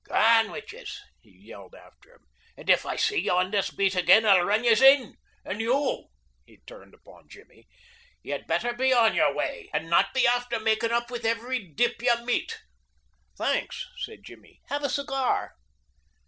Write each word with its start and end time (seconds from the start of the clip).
"G'wan 0.07 0.49
wid 0.51 0.71
yez," 0.71 0.97
he 1.21 1.29
yelled 1.29 1.75
after 1.75 2.15
him, 2.15 2.25
"and 2.57 2.71
if 2.71 2.87
I 2.87 2.95
see 2.95 3.19
ye 3.19 3.29
on 3.29 3.51
this 3.51 3.69
beat 3.69 3.95
again 3.95 4.25
I'll 4.25 4.41
run 4.41 4.63
yez 4.63 4.81
in. 4.81 5.17
An' 5.45 5.59
you" 5.59 6.07
he 6.43 6.57
turned 6.65 6.95
upon 6.95 7.29
Jimmy 7.29 7.67
"ye'd 8.23 8.47
betther 8.47 8.73
be 8.73 8.91
on 8.91 9.13
your 9.13 9.31
way 9.31 9.69
and 9.71 9.91
not 9.91 10.11
be 10.15 10.25
afther 10.25 10.59
makin' 10.59 10.91
up 10.91 11.11
with 11.11 11.23
ivery 11.23 11.59
dip 11.59 12.01
ye 12.01 12.09
meet." 12.25 12.63
"Thanks," 13.37 13.87
said 13.99 14.23
Jimmy. 14.23 14.63
"Have 14.69 14.83
a 14.83 14.89
cigar." 14.89 15.53